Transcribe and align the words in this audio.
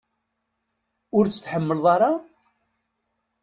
Ur 1.17 1.25
tt-tḥemmleḍ 1.27 1.85
ara? 1.95 2.11